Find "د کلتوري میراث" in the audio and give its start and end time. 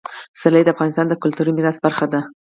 1.09-1.77